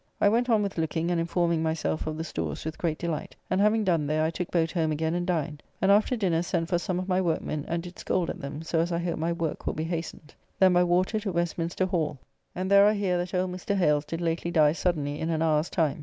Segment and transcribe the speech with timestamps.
[0.19, 3.61] I went on with looking and informing myself of the stores with great delight, and
[3.61, 6.79] having done there, I took boat home again and dined, and after dinner sent for
[6.79, 9.67] some of my workmen and did scold at them so as I hope my work
[9.67, 10.33] will be hastened.
[10.57, 12.17] Then by water to Westminster Hall,
[12.55, 13.75] and there I hear that old Mr.
[13.75, 15.99] Hales did lately die suddenly in an hour's time.